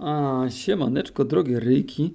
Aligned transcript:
A, 0.00 0.44
siemaneczko, 0.48 1.24
drogie 1.24 1.60
ryjki, 1.60 2.14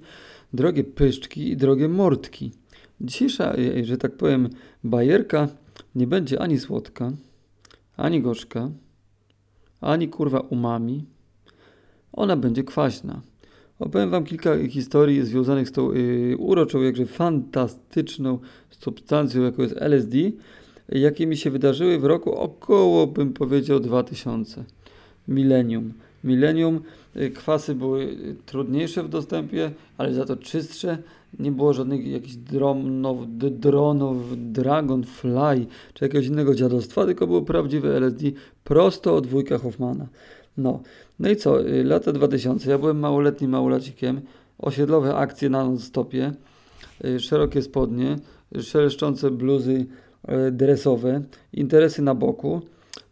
drogie 0.52 0.84
pyszczki 0.84 1.48
i 1.50 1.56
drogie 1.56 1.88
mordki. 1.88 2.52
Dzisiejsza, 3.00 3.54
e, 3.54 3.84
że 3.84 3.96
tak 3.96 4.16
powiem, 4.16 4.48
bajerka 4.84 5.48
nie 5.94 6.06
będzie 6.06 6.40
ani 6.40 6.58
słodka, 6.58 7.12
ani 7.96 8.22
gorzka, 8.22 8.70
ani 9.80 10.08
kurwa 10.08 10.40
umami. 10.40 11.04
Ona 12.12 12.36
będzie 12.36 12.64
kwaśna. 12.64 13.20
Opowiem 13.78 14.10
wam 14.10 14.24
kilka 14.24 14.50
historii 14.68 15.22
związanych 15.22 15.68
z 15.68 15.72
tą 15.72 15.92
yy, 15.92 16.36
uroczą, 16.38 16.82
jakże 16.82 17.06
fantastyczną 17.06 18.38
substancją, 18.70 19.42
jaką 19.42 19.62
jest 19.62 19.74
LSD, 19.76 20.16
jakie 20.88 21.26
mi 21.26 21.36
się 21.36 21.50
wydarzyły 21.50 21.98
w 21.98 22.04
roku 22.04 22.34
około, 22.34 23.06
bym 23.06 23.32
powiedział, 23.32 23.80
2000. 23.80 24.64
Millennium. 25.28 25.92
Millennium 26.24 26.80
y, 27.16 27.30
kwasy 27.30 27.74
były 27.74 28.02
y, 28.02 28.36
trudniejsze 28.46 29.02
w 29.02 29.08
dostępie, 29.08 29.70
ale 29.98 30.14
za 30.14 30.24
to 30.24 30.36
czystsze. 30.36 30.98
Nie 31.38 31.52
było 31.52 31.72
żadnych 31.72 32.06
jakichś 32.06 32.34
dronów, 32.34 33.38
dronów, 33.38 34.52
dragonfly 34.52 35.66
czy 35.94 36.04
jakiegoś 36.04 36.26
innego 36.26 36.54
dziadostwa, 36.54 37.06
tylko 37.06 37.26
było 37.26 37.42
prawdziwe 37.42 37.96
LSD 37.96 38.24
prosto 38.64 39.16
od 39.16 39.26
wujka 39.26 39.58
Hoffmana. 39.58 40.06
No, 40.56 40.80
no 41.18 41.30
i 41.30 41.36
co, 41.36 41.68
y, 41.68 41.84
lata 41.84 42.12
2000, 42.12 42.70
ja 42.70 42.78
byłem 42.78 42.98
małoletnim 42.98 43.50
małolacikiem, 43.50 44.20
osiedlowe 44.58 45.14
akcje 45.14 45.48
na 45.48 45.64
non-stopie, 45.64 46.32
szerokie 47.18 47.62
spodnie, 47.62 48.16
szeleszczące 48.60 49.30
bluzy 49.30 49.86
dresowe, 50.52 51.22
interesy 51.52 52.02
na 52.02 52.14
boku, 52.14 52.60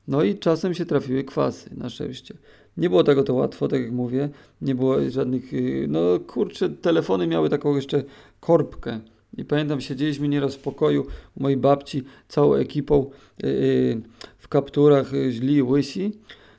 no 0.09 0.23
i 0.23 0.39
czasem 0.39 0.75
się 0.75 0.87
trafiły 0.87 1.25
kwasy, 1.25 1.71
na 1.77 1.91
szczęście. 1.91 2.35
Nie 2.77 2.91
było 2.91 3.05
tego 3.05 3.23
to 3.23 3.35
łatwo, 3.35 3.69
tak 3.69 3.81
jak 3.81 3.93
mówię. 3.93 4.29
Nie 4.63 4.75
było 4.75 5.11
żadnych, 5.11 5.53
y, 5.55 5.87
no 5.89 6.01
kurczę, 6.27 6.71
telefony 6.71 7.27
miały 7.27 7.51
taką 7.51 7.77
jeszcze 7.77 8.05
korbkę. 8.41 9.01
I 9.39 9.45
pamiętam, 9.45 9.81
siedzieliśmy 9.81 10.29
nieraz 10.29 10.55
w 10.55 10.59
pokoju 10.59 11.07
u 11.37 11.43
mojej 11.43 11.57
babci, 11.57 12.03
całą 12.29 12.55
ekipą 12.55 13.11
yy, 13.43 14.03
w 14.39 14.49
kapturach, 14.49 15.13
yy, 15.13 15.33
źli, 15.33 15.63
łysi. 15.63 16.13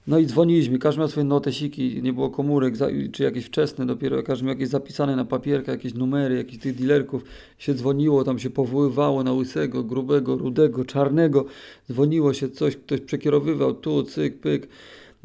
No 0.08 0.20
i 0.20 0.26
dzwoniliśmy, 0.26 0.80
każdy 0.80 1.00
miał 1.00 1.08
swoje 1.08 1.24
notesiki, 1.24 2.02
nie 2.04 2.14
było 2.14 2.30
komórek, 2.30 2.74
czy 3.12 3.24
jakieś 3.24 3.46
wczesne 3.46 3.86
dopiero, 3.86 4.24
każdy 4.24 4.46
miał 4.46 4.54
jakieś 4.54 4.70
zapisane 4.70 5.16
na 5.16 5.26
papierkach, 5.26 5.76
jakieś 5.76 5.94
numery, 5.94 6.36
jakichś 6.36 6.64
tych 6.64 6.76
dealerków, 6.76 7.24
się 7.58 7.74
dzwoniło, 7.74 8.24
tam 8.24 8.40
się 8.40 8.50
powoływało 8.50 9.24
na 9.24 9.34
łysego, 9.34 9.84
grubego, 9.84 10.38
rudego, 10.38 10.86
czarnego, 10.86 11.46
dzwoniło 11.92 12.34
się 12.34 12.50
coś, 12.50 12.78
ktoś 12.78 13.02
przekierowywał, 13.02 13.74
tu, 13.74 14.04
cyk, 14.04 14.40
pyk. 14.40 14.68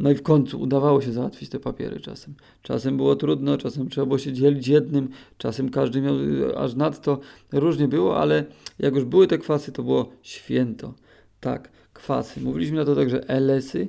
No 0.00 0.10
i 0.10 0.14
w 0.14 0.22
końcu 0.22 0.60
udawało 0.60 1.00
się 1.00 1.12
załatwić 1.12 1.48
te 1.48 1.60
papiery 1.60 2.00
czasem. 2.00 2.34
Czasem 2.62 2.96
było 2.96 3.16
trudno, 3.16 3.58
czasem 3.58 3.88
trzeba 3.88 4.06
było 4.06 4.18
się 4.18 4.32
dzielić 4.32 4.68
jednym, 4.68 5.08
czasem 5.38 5.70
każdy 5.70 6.00
miał 6.00 6.20
y, 6.20 6.58
aż 6.58 6.74
nadto. 6.74 7.20
Różnie 7.52 7.88
było, 7.88 8.18
ale 8.18 8.44
jak 8.78 8.94
już 8.94 9.04
były 9.04 9.26
te 9.26 9.38
kwasy, 9.38 9.72
to 9.72 9.82
było 9.82 10.12
święto. 10.22 10.94
Tak, 11.40 11.70
kwasy. 11.92 12.40
Mówiliśmy 12.40 12.76
na 12.76 12.84
to 12.84 12.96
także 12.96 13.28
LS-y 13.28 13.88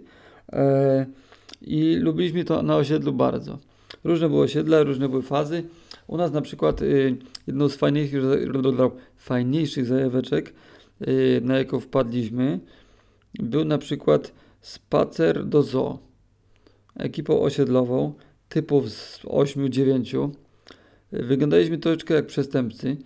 e, 0.53 1.05
i 1.61 1.95
lubiliśmy 1.95 2.43
to 2.43 2.63
na 2.63 2.77
osiedlu 2.77 3.13
bardzo. 3.13 3.59
Różne 4.03 4.29
były 4.29 4.43
osiedla, 4.43 4.83
różne 4.83 5.09
były 5.09 5.21
fazy. 5.21 5.63
U 6.07 6.17
nas 6.17 6.31
na 6.31 6.41
przykład 6.41 6.81
y, 6.81 7.17
jedną 7.47 7.69
z 7.69 7.75
fajniejszych, 7.75 8.23
fajniejszych 9.17 9.85
zajaweczek, 9.85 10.53
y, 11.07 11.41
na 11.43 11.57
jaką 11.57 11.79
wpadliśmy, 11.79 12.59
był 13.33 13.65
na 13.65 13.77
przykład 13.77 14.40
Spacer 14.61 15.45
do 15.45 15.63
zoo. 15.63 15.99
Ekipą 16.95 17.41
osiedlową, 17.41 18.13
typów 18.49 18.89
z 18.89 19.19
8-9. 19.23 20.29
Wyglądaliśmy 21.11 21.77
troszeczkę 21.77 22.13
jak 22.13 22.25
przestępcy, 22.25 22.97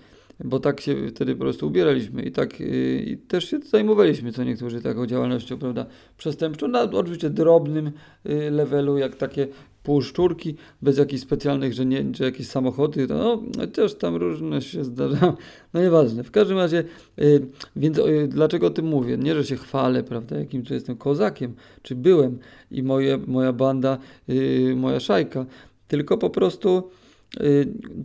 bo 0.43 0.59
tak 0.59 0.81
się 0.81 0.95
wtedy 1.09 1.35
po 1.35 1.39
prostu 1.39 1.67
ubieraliśmy 1.67 2.23
i 2.23 2.31
tak 2.31 2.59
yy, 2.59 3.03
i 3.05 3.17
też 3.17 3.49
się 3.49 3.59
zajmowaliśmy, 3.59 4.31
co 4.31 4.43
niektórzy 4.43 4.81
taką 4.81 5.05
działalnością, 5.05 5.57
prawda, 5.57 5.85
przestępczą, 6.17 6.67
na 6.67 6.81
oczywiście 6.81 7.29
drobnym 7.29 7.91
yy, 8.25 8.51
levelu, 8.51 8.97
jak 8.97 9.15
takie 9.15 9.47
półszczurki, 9.85 10.55
bez 10.81 10.97
jakichś 10.97 11.23
specjalnych, 11.23 11.73
że, 11.73 11.85
nie, 11.85 12.05
że 12.13 12.23
jakieś 12.23 12.47
samochody, 12.47 13.07
no, 13.07 13.43
no 13.57 13.67
też 13.67 13.95
tam 13.95 14.15
różne 14.15 14.61
się 14.61 14.83
zdarzają, 14.83 15.33
no 15.73 15.81
nieważne. 15.81 16.23
W 16.23 16.31
każdym 16.31 16.57
razie, 16.57 16.83
y, 17.19 17.47
więc 17.75 17.97
y, 17.97 18.27
dlaczego 18.27 18.67
o 18.67 18.69
tym 18.69 18.85
mówię? 18.85 19.17
Nie, 19.17 19.35
że 19.35 19.45
się 19.45 19.55
chwalę, 19.55 20.03
prawda, 20.03 20.39
jakim 20.39 20.63
to 20.63 20.73
jestem 20.73 20.97
kozakiem, 20.97 21.53
czy 21.81 21.95
byłem 21.95 22.39
i 22.71 22.83
moje, 22.83 23.17
moja 23.27 23.53
banda, 23.53 23.97
y, 24.29 24.73
moja 24.75 24.99
szajka, 24.99 25.45
tylko 25.87 26.17
po 26.17 26.29
prostu 26.29 26.77
y, 26.77 27.04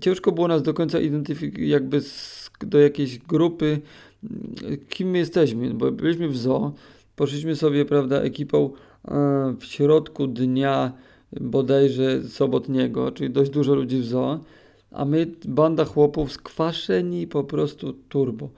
ciężko 0.00 0.32
było 0.32 0.48
nas 0.48 0.62
do 0.62 0.75
końca 0.75 1.00
identyfikować 1.00 1.69
jakby 1.69 2.00
z, 2.00 2.50
do 2.60 2.78
jakiejś 2.78 3.19
grupy, 3.19 3.81
y, 4.62 4.78
kim 4.88 5.10
my 5.10 5.19
jesteśmy, 5.19 5.75
bo 5.75 5.92
byliśmy 5.92 6.28
w 6.28 6.36
zoo, 6.36 6.72
poszliśmy 7.16 7.56
sobie, 7.56 7.84
prawda, 7.84 8.20
ekipą 8.20 8.70
w 9.60 9.64
środku 9.64 10.26
dnia, 10.26 10.92
bodajże 11.41 12.22
sobotniego, 12.22 13.12
czyli 13.12 13.30
dość 13.30 13.50
dużo 13.50 13.75
ludzi 13.75 13.98
w 13.98 14.04
zoo, 14.04 14.41
a 14.91 15.04
my 15.04 15.26
banda 15.44 15.84
chłopów 15.84 16.32
skwaszeni 16.32 17.26
po 17.26 17.44
prostu 17.44 17.92
turbo. 17.92 18.50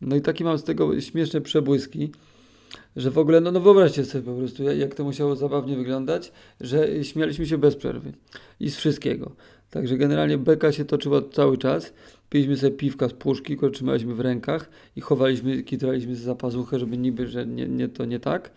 No 0.00 0.16
i 0.16 0.20
taki 0.20 0.44
mam 0.44 0.58
z 0.58 0.64
tego 0.64 1.00
śmieszne 1.00 1.40
przebłyski, 1.40 2.12
że 2.96 3.10
w 3.10 3.18
ogóle, 3.18 3.40
no, 3.40 3.52
no 3.52 3.60
wyobraźcie 3.60 4.04
sobie 4.04 4.24
po 4.24 4.34
prostu, 4.34 4.62
jak 4.62 4.94
to 4.94 5.04
musiało 5.04 5.36
zabawnie 5.36 5.76
wyglądać, 5.76 6.32
że 6.60 7.04
śmialiśmy 7.04 7.46
się 7.46 7.58
bez 7.58 7.76
przerwy 7.76 8.12
i 8.60 8.70
z 8.70 8.76
wszystkiego. 8.76 9.30
Także 9.74 9.96
generalnie 9.96 10.38
beka 10.38 10.72
się 10.72 10.84
toczyła 10.84 11.22
cały 11.32 11.58
czas. 11.58 11.92
Piliśmy 12.30 12.56
sobie 12.56 12.76
piwka 12.76 13.08
z 13.08 13.12
puszki, 13.12 13.56
które 13.56 13.72
trzymaliśmy 13.72 14.14
w 14.14 14.20
rękach 14.20 14.70
i 14.96 15.00
chowaliśmy, 15.00 15.62
kitraliśmy 15.62 16.16
za 16.16 16.34
pazuchę, 16.34 16.78
żeby 16.78 16.98
niby, 16.98 17.26
że 17.26 17.46
nie, 17.46 17.68
nie 17.68 17.88
to 17.88 18.04
nie 18.04 18.20
tak. 18.20 18.50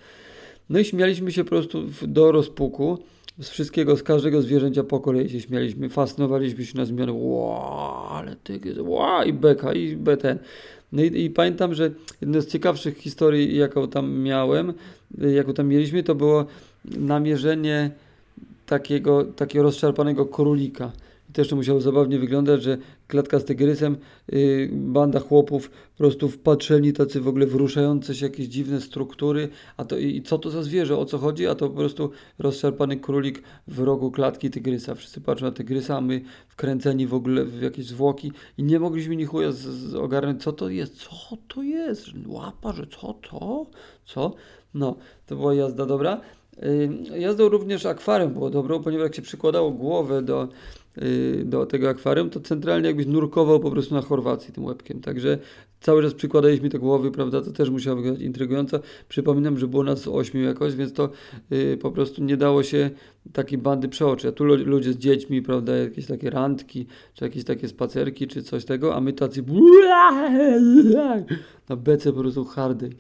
No 0.70 0.80
i 0.80 0.86
śmialiśmy 0.86 1.32
się 1.32 1.44
po 1.44 1.50
prostu 1.50 1.84
do 2.02 2.32
rozpuku 2.32 2.98
z 3.40 3.50
wszystkiego, 3.50 3.98
z 3.98 4.04
każdego 4.04 4.42
zwierzęcia 4.42 4.84
po 4.84 5.00
kolei 5.00 5.30
się 5.30 5.42
śmialiśmy, 5.42 5.90
fascynowaliśmy 5.90 6.66
się 6.66 6.78
na 6.78 6.86
zmiany, 6.86 7.12
wow, 7.12 8.08
ale 8.10 8.36
ty, 8.36 8.60
wow, 8.84 9.24
i 9.24 9.34
beka, 9.34 9.74
i 9.74 9.96
beten. 9.96 10.38
No 10.92 11.02
i, 11.04 11.24
i, 11.24 11.30
pamiętam, 11.30 11.74
że 11.74 11.92
jedna 12.22 12.42
z 12.42 12.48
ciekawszych 12.48 12.98
historii, 12.98 13.58
jaką 13.58 13.88
tam 13.88 14.20
miałem, 14.20 14.74
jaką 15.18 15.54
tam 15.54 15.68
mieliśmy, 15.68 16.04
to 16.04 16.16
było 16.16 16.46
namierzenie 16.86 17.92
takiego, 18.66 19.24
takiego 19.24 19.64
rozczarpanego 19.64 20.26
królika. 20.26 20.92
Też 21.38 21.48
to 21.48 21.56
musiało 21.56 21.82
zabawnie 21.82 22.20
wyglądać, 22.20 22.64
że 22.64 22.78
klatka 23.08 23.40
z 23.40 23.46
tygrysem, 23.46 23.98
yy, 24.32 24.70
banda 24.74 25.20
chłopów 25.20 25.70
po 25.70 25.98
prostu 25.98 26.30
wpatrzeni, 26.30 26.94
tacy 26.94 27.22
w 27.22 27.28
ogóle 27.28 27.46
wruszające 27.46 28.16
się 28.16 28.26
jakieś 28.26 28.48
dziwne 28.48 28.82
struktury, 28.82 29.50
a 29.78 29.86
to 29.86 29.98
i, 29.98 30.22
co 30.22 30.38
to 30.38 30.50
za 30.50 30.64
zwierzę, 30.64 30.98
o 30.98 31.06
co 31.06 31.18
chodzi, 31.18 31.48
a 31.48 31.56
to 31.56 31.70
po 31.70 31.76
prostu 31.76 32.12
rozszarpany 32.40 32.98
królik 32.98 33.44
w 33.68 33.80
rogu 33.80 34.12
klatki 34.12 34.50
tygrysa. 34.50 34.96
Wszyscy 34.96 35.22
patrzą 35.22 35.46
na 35.46 35.52
tygrysa, 35.52 35.98
a 35.98 36.02
my 36.02 36.22
wkręceni 36.48 37.08
w 37.08 37.14
ogóle 37.14 37.46
w 37.46 37.62
jakieś 37.62 37.86
zwłoki 37.86 38.32
i 38.58 38.64
nie 38.64 38.80
mogliśmy 38.80 39.16
ni 39.16 39.26
chuja 39.26 39.52
z, 39.52 39.58
z 39.58 39.96
ogarnąć, 39.96 40.44
co 40.44 40.54
to 40.54 40.70
jest, 40.70 40.96
co 40.96 41.38
to 41.48 41.64
jest, 41.64 42.08
łapa, 42.28 42.74
że 42.74 42.88
co 42.88 43.14
to, 43.14 43.66
co? 44.06 44.34
No, 44.74 44.96
to 45.26 45.36
była 45.36 45.54
jazda 45.54 45.86
dobra. 45.86 46.22
Yy, 47.12 47.20
jazdą 47.20 47.50
również 47.50 47.86
akwarium 47.86 48.34
było 48.34 48.50
dobrą, 48.50 48.84
ponieważ 48.84 49.04
jak 49.04 49.16
się 49.16 49.22
przykładało 49.22 49.72
głowę 49.72 50.22
do 50.22 50.48
Y, 50.48 50.87
do 51.46 51.66
tego 51.66 51.90
akwarium, 51.90 52.30
to 52.30 52.40
centralnie 52.40 52.88
jakbyś 52.88 53.06
nurkował 53.06 53.60
po 53.60 53.72
prostu 53.72 53.96
na 53.96 54.02
Chorwacji 54.02 54.54
tym 54.54 54.66
łebkiem. 54.66 55.02
Także 55.02 55.38
cały 55.82 56.04
czas 56.04 56.14
przykładaliśmy 56.14 56.70
te 56.70 56.80
głowy, 56.80 57.12
prawda, 57.12 57.42
to 57.42 57.52
też 57.52 57.70
musiało 57.70 57.96
wyglądać 57.96 58.24
intrygująco. 58.24 58.80
Przypominam, 59.10 59.58
że 59.58 59.68
było 59.68 59.84
nas 59.84 60.08
ośmiu 60.08 60.42
jakoś, 60.42 60.76
więc 60.76 60.94
to 60.94 61.10
y, 61.52 61.78
po 61.82 61.92
prostu 61.92 62.24
nie 62.24 62.38
dało 62.38 62.64
się 62.64 62.90
takiej 63.34 63.58
bandy 63.58 63.90
przeoczyć. 63.90 64.26
A 64.26 64.32
tu 64.32 64.44
ludzie 64.46 64.94
z 64.94 64.98
dziećmi, 64.98 65.42
prawda, 65.42 65.76
jakieś 65.76 66.06
takie 66.06 66.30
randki, 66.30 66.88
czy 67.14 67.26
jakieś 67.26 67.44
takie 67.44 67.68
spacerki, 67.68 68.28
czy 68.28 68.44
coś 68.44 68.66
tego, 68.66 68.96
a 68.96 69.02
my 69.02 69.14
tacy 69.14 69.44
na 71.70 71.76
bece 71.76 72.14
po 72.14 72.20
prostu 72.20 72.46
hardej. 72.46 72.92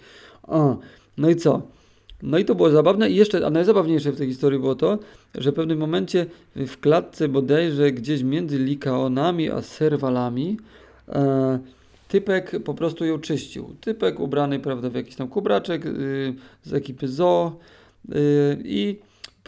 O, 0.43 0.79
no 1.17 1.29
i 1.29 1.35
co? 1.35 1.76
No 2.23 2.37
i 2.37 2.45
to 2.45 2.55
było 2.55 2.69
zabawne 2.69 3.09
i 3.09 3.15
jeszcze, 3.15 3.45
a 3.45 3.49
najzabawniejsze 3.49 4.11
w 4.11 4.17
tej 4.17 4.27
historii 4.27 4.59
było 4.59 4.75
to, 4.75 4.99
że 5.35 5.51
w 5.51 5.55
pewnym 5.55 5.77
momencie 5.77 6.25
w 6.55 6.77
klatce 6.77 7.27
bodajże 7.27 7.91
gdzieś 7.91 8.23
między 8.23 8.57
likaonami 8.57 9.49
a 9.51 9.61
serwalami 9.61 10.57
e, 11.09 11.59
typek 12.07 12.63
po 12.63 12.73
prostu 12.73 13.05
ją 13.05 13.19
czyścił. 13.19 13.75
Typek 13.81 14.19
ubrany, 14.19 14.59
prawda, 14.59 14.89
w 14.89 14.95
jakiś 14.95 15.15
tam 15.15 15.27
kubraczek 15.27 15.85
y, 15.85 16.33
z 16.63 16.73
ekipy 16.73 17.07
zoo 17.07 17.59
y, 18.09 18.57
i 18.63 18.99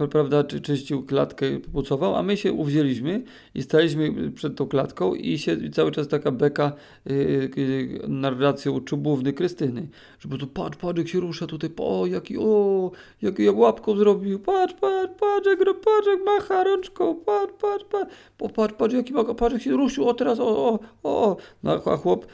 prawda, 0.07 0.43
czy 0.43 0.61
czyścił 0.61 1.05
klatkę, 1.05 1.45
pucował, 1.73 2.15
a 2.15 2.23
my 2.23 2.37
się 2.37 2.53
uwzięliśmy 2.53 3.23
i 3.55 3.61
staliśmy 3.61 4.31
przed 4.31 4.55
tą 4.55 4.67
klatką 4.67 5.13
i 5.13 5.37
się 5.37 5.53
i 5.53 5.71
cały 5.71 5.91
czas 5.91 6.07
taka 6.07 6.31
beka 6.31 6.71
yy, 7.05 7.49
yy, 7.55 7.99
narracją 8.07 8.79
czubówny 8.81 9.33
Krystyny, 9.33 9.87
że 10.19 10.29
po 10.29 10.47
patrz, 10.47 10.77
patrz 10.77 10.99
jak 10.99 11.07
się 11.07 11.19
rusza 11.19 11.47
tutaj, 11.47 11.69
o 11.77 12.05
jaki, 12.05 12.37
o, 12.37 12.91
jak, 13.21 13.39
jak 13.39 13.57
łapką 13.57 13.95
zrobił, 13.95 14.39
patrz, 14.39 14.73
patrz, 14.73 15.13
patrz 15.19 15.47
jak, 15.47 15.59
patrz 15.59 16.07
jak 16.07 16.19
macha 16.25 16.63
rączką, 16.63 17.15
patrz, 17.15 17.53
patrz, 17.61 17.85
patrz, 17.89 18.53
patrz, 18.55 18.73
patrz 18.73 18.93
jaki 18.93 19.13
macha, 19.13 19.33
patrz 19.33 19.53
jak 19.53 19.63
się 19.63 19.71
ruszył, 19.71 20.09
o 20.09 20.13
teraz, 20.13 20.39
o, 20.39 20.69
o, 20.69 20.79
o, 21.03 21.37
no 21.63 21.81
a 21.85 21.97
chłop 21.97 22.25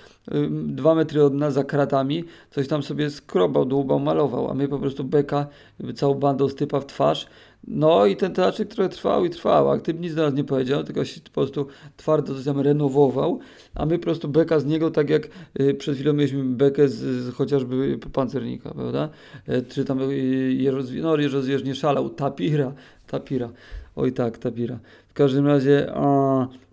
dwa 0.67 0.95
metry 0.95 1.23
od 1.23 1.33
nas 1.33 1.53
za 1.53 1.63
kratami, 1.63 2.23
coś 2.51 2.67
tam 2.67 2.83
sobie 2.83 3.09
skrobał, 3.09 3.65
dłubał, 3.65 3.99
malował, 3.99 4.51
a 4.51 4.53
my 4.53 4.67
po 4.67 4.79
prostu 4.79 5.03
beka 5.03 5.47
całą 5.95 6.13
bandą 6.13 6.49
stypa 6.49 6.79
w 6.79 6.85
twarz, 6.85 7.27
no 7.67 8.05
i 8.05 8.15
ten 8.15 8.33
teatrzyk 8.33 8.69
trochę 8.69 8.89
trwał 8.89 9.25
i 9.25 9.29
trwał. 9.29 9.71
Aktywnie 9.71 10.01
nic 10.01 10.15
do 10.15 10.21
nas 10.21 10.33
nie 10.33 10.43
powiedział, 10.43 10.83
tylko 10.83 11.05
się 11.05 11.21
po 11.21 11.29
prostu 11.29 11.67
twardo 11.97 12.35
coś 12.35 12.45
tam 12.45 12.59
renowował, 12.59 13.39
a 13.75 13.85
my 13.85 13.97
po 13.97 14.03
prostu 14.03 14.27
beka 14.27 14.59
z 14.59 14.65
niego, 14.65 14.91
tak 14.91 15.09
jak 15.09 15.29
y, 15.59 15.73
przed 15.73 15.95
chwilą 15.95 16.13
mieliśmy 16.13 16.43
bekę 16.43 16.89
z, 16.89 16.95
z 16.95 17.33
chociażby 17.33 17.99
pancernika, 18.13 18.73
prawda? 18.73 19.09
Y, 19.49 19.63
czy 19.69 19.85
tam 19.85 20.01
y, 20.01 20.53
Jeroz, 20.53 20.85
no 21.01 21.17
Jeroz 21.17 21.63
nie 21.65 21.75
szalał, 21.75 22.09
tapira, 22.09 22.73
tapira. 23.07 23.49
Oj 23.95 24.13
tak, 24.13 24.37
tapira. 24.37 24.79
W 25.07 25.13
każdym 25.13 25.47
razie, 25.47 25.93
a, 25.93 26.01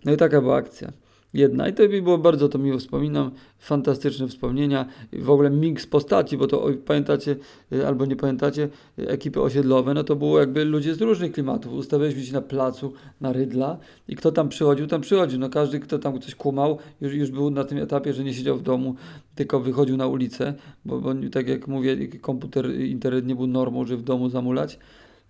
no 0.05 0.13
i 0.13 0.17
taka 0.17 0.41
była 0.41 0.55
akcja 0.55 1.02
jedna. 1.33 1.67
I 1.67 1.73
to 1.73 1.89
mi 1.89 2.01
było 2.01 2.17
bardzo 2.17 2.49
to 2.49 2.57
miło 2.57 2.77
wspominam, 2.77 3.31
fantastyczne 3.59 4.27
wspomnienia, 4.27 4.85
w 5.13 5.29
ogóle 5.29 5.49
miks 5.49 5.87
postaci, 5.87 6.37
bo 6.37 6.47
to 6.47 6.67
pamiętacie 6.85 7.35
y, 7.73 7.87
albo 7.87 8.05
nie 8.05 8.15
pamiętacie, 8.15 8.69
y, 8.99 9.09
ekipy 9.09 9.41
osiedlowe, 9.41 9.93
no 9.93 10.03
to 10.03 10.15
było 10.15 10.39
jakby 10.39 10.65
ludzie 10.65 10.95
z 10.95 11.01
różnych 11.01 11.31
klimatów. 11.31 11.73
Ustawialiśmy 11.73 12.23
się 12.23 12.33
na 12.33 12.41
placu, 12.41 12.93
na 13.21 13.33
Rydla 13.33 13.77
i 14.07 14.15
kto 14.15 14.31
tam 14.31 14.49
przychodził, 14.49 14.87
tam 14.87 15.01
przychodził. 15.01 15.39
No 15.39 15.49
każdy, 15.49 15.79
kto 15.79 15.99
tam 15.99 16.21
coś 16.21 16.35
kumał, 16.35 16.77
już, 17.01 17.13
już 17.13 17.31
był 17.31 17.49
na 17.49 17.63
tym 17.63 17.77
etapie, 17.77 18.13
że 18.13 18.23
nie 18.23 18.33
siedział 18.33 18.57
w 18.57 18.61
domu, 18.61 18.95
tylko 19.35 19.59
wychodził 19.59 19.97
na 19.97 20.07
ulicę, 20.07 20.53
bo, 20.85 21.01
bo 21.01 21.13
tak 21.31 21.47
jak 21.47 21.67
mówię, 21.67 22.07
komputer, 22.07 22.79
internet 22.79 23.27
nie 23.27 23.35
był 23.35 23.47
normą, 23.47 23.85
że 23.85 23.97
w 23.97 24.01
domu 24.01 24.29
zamulać. 24.29 24.79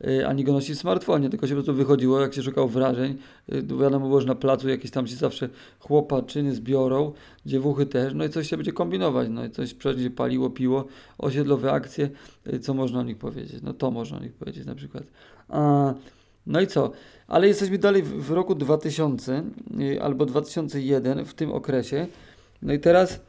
Y, 0.08 0.28
ani 0.28 0.44
go 0.44 0.54
nosić 0.54 0.76
w 0.76 0.80
smartfonie, 0.80 1.30
tylko 1.30 1.48
się 1.48 1.52
po 1.52 1.56
prostu 1.56 1.74
wychodziło, 1.74 2.22
jak 2.22 2.34
się 2.34 2.44
szukało 2.44 2.68
wrażeń. 2.68 3.18
Y, 3.54 3.62
wiadomo 3.62 4.08
było, 4.08 4.22
że 4.22 4.28
na 4.28 4.36
placu 4.36 4.70
jakieś 4.70 4.92
tam 4.92 5.08
się 5.08 5.16
zawsze 5.16 5.50
chłopaczyny 5.80 6.56
zbiorą, 6.56 7.12
dziewuchy 7.46 7.86
też, 7.86 8.14
no 8.14 8.26
i 8.26 8.30
coś 8.30 8.50
się 8.50 8.58
będzie 8.58 8.74
kombinować, 8.74 9.28
no 9.32 9.46
i 9.46 9.50
coś 9.50 9.74
przecież 9.74 10.10
paliło, 10.16 10.50
piło, 10.50 10.86
osiedlowe 11.18 11.72
akcje, 11.72 12.10
y, 12.54 12.60
co 12.60 12.74
można 12.74 13.00
o 13.00 13.04
nich 13.04 13.18
powiedzieć? 13.18 13.62
No 13.62 13.74
to 13.74 13.92
można 13.92 14.18
o 14.18 14.20
nich 14.20 14.34
powiedzieć 14.34 14.66
na 14.66 14.76
przykład. 14.76 15.04
A, 15.50 15.94
no 16.48 16.62
i 16.62 16.68
co? 16.68 16.92
Ale 17.28 17.48
jesteśmy 17.48 17.78
dalej 17.78 18.04
w 18.04 18.32
roku 18.32 18.56
2000 18.56 19.44
albo 20.02 20.26
2001 20.26 21.26
w 21.26 21.34
tym 21.34 21.52
okresie. 21.52 22.08
No 22.62 22.74
i 22.74 22.80
teraz 22.80 23.20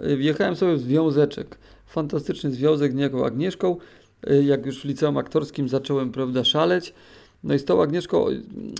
wjechałem 0.00 0.56
sobie 0.56 0.74
w 0.74 0.80
związeczek. 0.80 1.58
Fantastyczny 1.86 2.50
związek 2.50 2.92
z 2.92 2.94
niejaką 2.94 3.26
Agnieszką. 3.26 3.76
Y, 4.30 4.44
jak 4.44 4.66
już 4.66 4.80
w 4.80 4.84
liceum 4.84 5.16
aktorskim 5.16 5.68
zacząłem, 5.68 6.12
prawda, 6.12 6.44
szaleć. 6.44 6.94
No 7.44 7.54
i 7.54 7.58
z 7.58 7.64
tą 7.64 7.82
Agnieszką, 7.82 8.26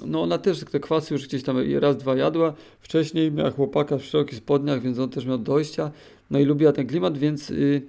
no 0.07 0.23
ona 0.23 0.39
też 0.39 0.65
te 0.65 0.81
kwasy 0.81 1.15
już 1.15 1.27
gdzieś 1.27 1.43
tam 1.43 1.57
raz, 1.81 1.97
dwa 1.97 2.17
jadła. 2.17 2.55
Wcześniej 2.81 3.33
miała 3.33 3.51
chłopaka 3.51 3.99
w 3.99 4.05
szerokich 4.05 4.39
spodniach, 4.39 4.83
więc 4.83 4.99
on 4.99 5.11
też 5.11 5.27
miał 5.27 5.39
dojścia. 5.39 5.91
No 6.31 6.39
i 6.39 6.45
lubiła 6.45 6.73
ten 6.73 6.87
klimat, 6.87 7.19
więc 7.19 7.51
y, 7.51 7.83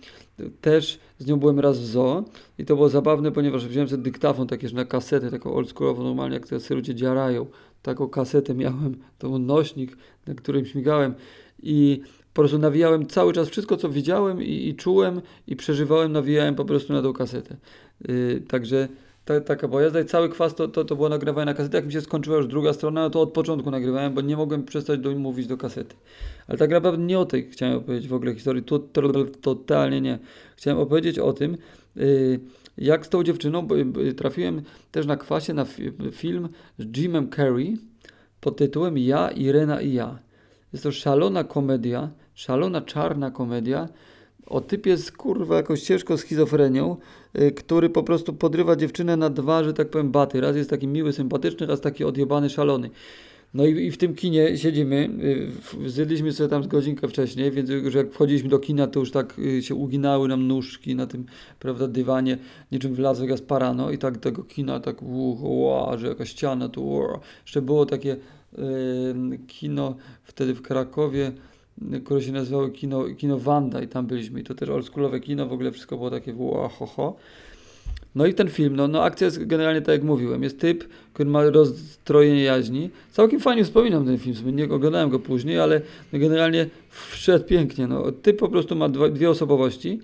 też 0.62 1.00
z 1.20 1.26
nią 1.26 1.38
byłem 1.38 1.60
raz 1.60 1.80
w 1.80 1.86
zoo. 1.86 2.24
I 2.58 2.66
to 2.66 2.76
było 2.76 2.90
zabawne, 2.90 3.32
ponieważ 3.32 3.68
wziąłem 3.68 3.90
sobie 3.90 4.04
dyktafon 4.04 4.48
takie, 4.48 4.70
że 4.70 4.76
na 4.76 4.86
kasetę, 4.86 5.32
taką 5.32 5.54
oldschoolową, 5.54 6.04
normalnie 6.04 6.34
jak 6.34 6.48
te 6.48 6.76
ludzie 6.76 6.96
dziarają. 6.96 7.46
Taką 7.82 8.08
kasetę 8.08 8.54
miałem, 8.54 8.98
to 9.18 9.30
był 9.30 9.40
nośnik, 9.40 9.98
na 10.28 10.34
którym 10.34 10.66
śmigałem. 10.66 11.14
I 11.64 12.02
po 12.40 12.44
prostu 12.44 12.60
nawijałem 12.60 13.08
cały 13.08 13.34
czas 13.34 13.50
wszystko, 13.50 13.78
co 13.78 13.90
widziałem 13.90 14.44
i, 14.44 14.68
i 14.68 14.76
czułem 14.76 15.22
i 15.48 15.56
przeżywałem, 15.56 16.12
nawijałem 16.12 16.56
po 16.56 16.66
prostu 16.66 16.94
na 16.94 17.02
tą 17.02 17.14
kasetę. 17.14 17.56
Yy, 18.08 18.42
także 18.48 18.88
ta, 19.26 19.42
taka 19.42 19.68
była 19.68 19.82
jazda 19.82 20.02
i 20.02 20.06
cały 20.06 20.30
kwas 20.30 20.56
to, 20.56 20.68
to, 20.68 20.86
to 20.86 20.96
było 20.96 21.10
nagrywane 21.10 21.46
na 21.46 21.54
kasetę. 21.54 21.78
Jak 21.78 21.86
mi 21.86 21.94
się 21.94 22.02
skończyła 22.02 22.38
już 22.38 22.48
druga 22.48 22.74
strona, 22.74 23.02
no 23.02 23.10
to 23.10 23.22
od 23.22 23.34
początku 23.34 23.72
nagrywałem, 23.72 24.14
bo 24.14 24.22
nie 24.22 24.38
mogłem 24.38 24.64
przestać 24.64 25.00
do, 25.00 25.12
mówić 25.12 25.48
do 25.48 25.58
kasety. 25.58 25.96
Ale 26.48 26.58
tak 26.58 26.70
naprawdę 26.70 27.04
nie 27.04 27.20
o 27.20 27.26
tej 27.26 27.50
chciałem 27.50 27.78
opowiedzieć 27.78 28.08
w 28.08 28.14
ogóle 28.14 28.34
historii, 28.34 28.64
to, 28.64 28.80
to, 28.80 29.14
to 29.14 29.26
totalnie 29.26 30.02
nie. 30.02 30.20
Chciałem 30.56 30.80
opowiedzieć 30.80 31.20
o 31.20 31.34
tym, 31.34 31.58
yy, 31.96 32.40
jak 32.78 33.06
z 33.06 33.10
tą 33.10 33.24
dziewczyną, 33.24 33.68
bo, 33.68 33.76
bo 33.86 34.00
trafiłem 34.18 34.62
też 34.92 35.06
na 35.06 35.18
kwasie 35.18 35.54
na 35.54 35.66
fi 35.66 35.92
film 36.12 36.50
z 36.78 36.98
Jimem 36.98 37.30
Carrey 37.30 37.78
pod 38.42 38.58
tytułem 38.58 38.98
Ja, 38.98 39.30
Irena 39.30 39.82
i 39.82 39.94
ja. 39.94 40.20
Jest 40.74 40.84
to 40.84 40.92
szalona 40.92 41.44
komedia, 41.44 42.10
szalona 42.40 42.82
czarna 42.82 43.32
komedia 43.32 43.90
o 44.46 44.62
typie 44.62 44.98
z 44.98 45.12
kurwa 45.12 45.56
jakąś 45.56 45.82
ciężką 45.82 46.18
schizofrenią, 46.18 46.98
yy, 47.34 47.52
który 47.52 47.90
po 47.90 48.04
prostu 48.04 48.34
podrywa 48.34 48.76
dziewczynę 48.76 49.18
na 49.18 49.30
dwa, 49.30 49.64
że 49.64 49.74
tak 49.74 49.90
powiem, 49.90 50.12
baty. 50.12 50.42
Raz 50.42 50.56
jest 50.56 50.70
taki 50.70 50.88
miły, 50.88 51.14
sympatyczny, 51.14 51.68
raz 51.68 51.82
taki 51.82 52.04
odjebany, 52.04 52.50
szalony. 52.50 52.90
No 53.54 53.66
i, 53.66 53.86
i 53.86 53.92
w 53.92 53.98
tym 53.98 54.16
kinie 54.16 54.58
siedzimy, 54.58 55.10
yy, 55.82 55.90
zjedliśmy 55.90 56.34
sobie 56.34 56.50
tam 56.50 56.64
z 56.64 56.68
godzinkę 56.68 57.08
wcześniej, 57.08 57.52
więc 57.52 57.70
już 57.70 57.94
jak 57.94 58.12
wchodziliśmy 58.12 58.50
do 58.50 58.60
kina, 58.60 58.88
to 58.88 59.00
już 59.00 59.12
tak 59.12 59.38
yy, 59.38 59.62
się 59.62 59.76
uginały 59.76 60.28
nam 60.28 60.48
nóżki 60.48 60.96
na 60.96 61.08
tym, 61.08 61.26
prawda, 61.60 61.88
dywanie, 61.88 62.38
niczym 62.72 62.96
w 62.96 63.00
Las 63.00 63.20
Vegas 63.20 63.42
Parano 63.42 63.92
i 63.92 63.98
tak 63.98 64.18
tego 64.18 64.44
kina 64.44 64.80
tak, 64.80 65.02
uch, 65.02 65.40
że 65.98 66.08
jakaś 66.08 66.30
ściana 66.30 66.70
tu, 66.70 66.90
uch. 66.90 67.20
jeszcze 67.46 67.62
było 67.62 67.86
takie 67.86 68.18
kino 69.48 69.96
wtedy 70.24 70.56
w 70.56 70.62
Krakowie, 70.62 71.32
które 72.04 72.22
się 72.22 72.32
nazywało 72.32 72.70
kino, 72.70 73.04
kino 73.18 73.38
Wanda 73.38 73.82
i 73.82 73.88
tam 73.88 74.08
byliśmy 74.08 74.40
i 74.40 74.44
to 74.44 74.56
też 74.56 74.70
oldschoolowe 74.70 75.20
kino, 75.20 75.46
w 75.46 75.54
ogóle 75.54 75.72
wszystko 75.72 75.98
było 75.98 76.10
takie 76.10 76.34
ho, 76.34 76.88
ho. 76.96 77.16
No 78.16 78.26
i 78.26 78.34
ten 78.34 78.50
film, 78.50 78.76
no, 78.76 78.88
no 78.88 79.04
akcja 79.04 79.26
jest 79.26 79.46
generalnie 79.46 79.82
tak 79.82 79.94
jak 79.94 80.04
mówiłem, 80.04 80.44
jest 80.44 80.60
typ, 80.60 80.88
który 81.14 81.30
ma 81.30 81.44
rozstrojenie 81.44 82.44
jaźni. 82.44 82.90
Całkiem 83.12 83.40
fajnie 83.40 83.64
wspominam 83.64 84.06
ten 84.06 84.18
film, 84.18 84.56
nie 84.56 84.64
oglądałem 84.64 85.10
go 85.10 85.20
później, 85.20 85.60
ale 85.60 85.82
generalnie 86.14 86.68
wszedł 86.90 87.46
pięknie. 87.46 87.88
No. 87.88 88.12
Typ 88.12 88.40
po 88.40 88.50
prostu 88.50 88.76
ma 88.76 88.90
dwa, 88.90 89.10
dwie 89.10 89.30
osobowości. 89.30 90.00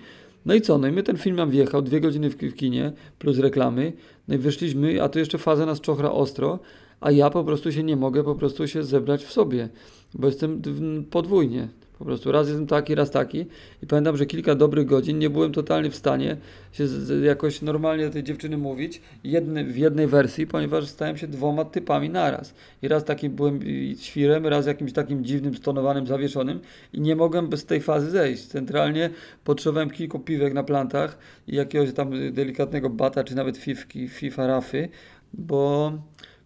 No 0.45 0.53
i 0.53 0.61
co? 0.61 0.77
No 0.77 0.87
i 0.87 0.91
my 0.91 1.03
ten 1.03 1.17
film 1.17 1.35
nam 1.35 1.49
wjechał, 1.49 1.81
dwie 1.81 2.01
godziny 2.01 2.29
w, 2.29 2.35
w 2.35 2.53
kinie, 2.53 2.91
plus 3.19 3.37
reklamy. 3.37 3.93
No 4.27 4.35
i 4.35 4.37
wyszliśmy, 4.37 5.03
a 5.03 5.09
to 5.09 5.19
jeszcze 5.19 5.37
faza 5.37 5.65
nas 5.65 5.81
czochra 5.81 6.11
ostro 6.11 6.59
a 7.05 7.11
ja 7.11 7.29
po 7.29 7.43
prostu 7.43 7.71
się 7.71 7.83
nie 7.83 7.95
mogę 7.95 8.23
po 8.23 8.35
prostu 8.35 8.67
się 8.67 8.83
zebrać 8.83 9.25
w 9.25 9.31
sobie, 9.31 9.69
bo 10.15 10.27
jestem 10.27 10.61
podwójnie. 11.09 11.67
Po 11.99 12.05
prostu 12.05 12.31
raz 12.31 12.47
jestem 12.47 12.67
taki, 12.67 12.95
raz 12.95 13.11
taki 13.11 13.45
i 13.83 13.87
pamiętam, 13.87 14.17
że 14.17 14.25
kilka 14.25 14.55
dobrych 14.55 14.85
godzin 14.85 15.19
nie 15.19 15.29
byłem 15.29 15.51
totalnie 15.51 15.89
w 15.89 15.95
stanie 15.95 16.37
się 16.71 16.87
z, 16.87 17.23
jakoś 17.23 17.61
normalnie 17.61 18.05
do 18.05 18.11
tej 18.11 18.23
dziewczyny 18.23 18.57
mówić 18.57 19.01
jedny, 19.23 19.63
w 19.63 19.77
jednej 19.77 20.07
wersji, 20.07 20.47
ponieważ 20.47 20.87
stałem 20.87 21.17
się 21.17 21.27
dwoma 21.27 21.65
typami 21.65 22.09
naraz. 22.09 22.53
I 22.81 22.87
raz 22.87 23.05
takim 23.05 23.31
byłem 23.31 23.59
świrem, 23.99 24.47
raz 24.47 24.65
jakimś 24.65 24.93
takim 24.93 25.25
dziwnym, 25.25 25.55
stonowanym, 25.55 26.07
zawieszonym 26.07 26.59
i 26.93 27.01
nie 27.01 27.15
mogłem 27.15 27.47
bez 27.47 27.65
tej 27.65 27.81
fazy 27.81 28.09
zejść. 28.09 28.43
Centralnie 28.43 29.09
potrzebowałem 29.43 29.89
kilku 29.89 30.19
piwek 30.19 30.53
na 30.53 30.63
plantach 30.63 31.17
i 31.47 31.55
jakiegoś 31.55 31.93
tam 31.93 32.11
delikatnego 32.33 32.89
bata, 32.89 33.23
czy 33.23 33.35
nawet 33.35 33.57
fifki, 33.57 34.07
fifa 34.07 34.47
rafy, 34.47 34.89
bo 35.33 35.91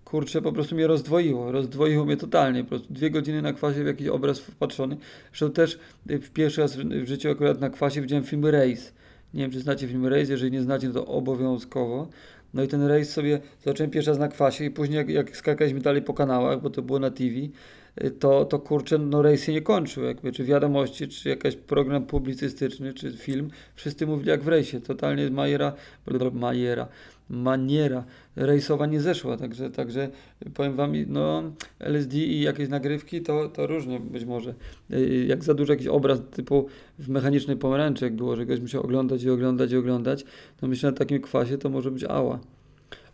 kurczę, 0.09 0.41
po 0.41 0.51
prostu 0.51 0.75
mnie 0.75 0.87
rozdwoiło. 0.87 1.51
Rozdwoiło 1.51 2.05
mnie 2.05 2.17
totalnie. 2.17 2.63
Po 2.63 2.69
prostu 2.69 2.93
dwie 2.93 3.11
godziny 3.11 3.41
na 3.41 3.53
kwasie 3.53 3.83
w 3.83 3.87
jakiś 3.87 4.07
obraz 4.07 4.39
wpatrzony. 4.39 4.97
Zresztą 5.29 5.51
też 5.51 5.79
y, 6.09 6.19
w 6.19 6.31
pierwszy 6.31 6.61
raz 6.61 6.75
w 6.75 7.07
życiu 7.07 7.29
akurat 7.29 7.61
na 7.61 7.69
kwasie 7.69 8.01
widziałem 8.01 8.23
film 8.23 8.45
Race. 8.45 8.91
Nie 9.33 9.41
wiem, 9.41 9.51
czy 9.51 9.59
znacie 9.59 9.87
film 9.87 10.05
Race, 10.07 10.31
jeżeli 10.31 10.51
nie 10.51 10.61
znacie, 10.61 10.89
to 10.89 11.05
obowiązkowo. 11.05 12.07
No 12.53 12.63
i 12.63 12.67
ten 12.67 12.87
Race 12.87 13.05
sobie 13.05 13.39
zacząłem 13.65 13.91
pierwszy 13.91 14.11
raz 14.11 14.19
na 14.19 14.27
kwasie 14.27 14.65
i 14.65 14.71
później 14.71 14.97
jak, 14.97 15.09
jak 15.09 15.37
skakaliśmy 15.37 15.79
dalej 15.79 16.01
po 16.01 16.13
kanałach, 16.13 16.61
bo 16.61 16.69
to 16.69 16.81
było 16.81 16.99
na 16.99 17.11
TV, 17.11 17.35
to, 18.20 18.46
to 18.46 18.60
kurczę, 18.60 18.98
no 18.98 19.22
Race 19.22 19.38
się 19.38 19.53
nie 19.53 19.62
kończył. 19.62 20.03
Jakby, 20.03 20.32
czy 20.32 20.44
wiadomości, 20.44 21.08
czy 21.08 21.29
jakiś 21.29 21.56
program 21.56 22.06
publicystyczny, 22.06 22.94
czy 22.94 23.18
film. 23.18 23.50
Wszyscy 23.75 24.08
mówili 24.08 24.29
jak 24.29 24.44
w 24.44 24.48
Race'ie. 24.48 24.82
Totalnie 24.82 25.29
Majera, 25.29 25.74
Majera, 26.34 26.88
maniera 27.29 28.03
rejsowa 28.36 28.86
nie 28.86 29.01
zeszła, 29.01 29.38
także, 29.38 29.70
także 29.70 30.10
powiem 30.53 30.75
Wam, 30.75 30.94
no 31.08 31.44
LSD 31.79 32.18
i 32.18 32.41
jakieś 32.41 32.70
nagrywki 32.70 33.22
to, 33.22 33.50
to 33.50 33.68
różnie 33.68 34.00
być 34.00 34.25
może. 34.25 34.53
Jak 35.27 35.44
za 35.44 35.53
dużo 35.53 35.74
jakiś 35.74 35.88
obraz 35.88 36.20
typu 36.32 36.68
w 37.00 37.10
mechanicznej 37.10 37.58
pomarańczy, 37.58 38.06
jak 38.06 38.15
było, 38.15 38.36
że 38.36 38.46
ktoś 38.46 38.60
musiał 38.60 38.84
oglądać 38.84 39.24
i 39.24 39.29
oglądać 39.29 39.72
i 39.72 39.77
oglądać, 39.77 40.25
to 40.62 40.68
myślę 40.68 40.91
na 40.91 40.98
takim 40.98 41.22
kwasie 41.22 41.58
to 41.58 41.70
może 41.70 41.91
być 41.91 42.03
ała. 42.03 42.39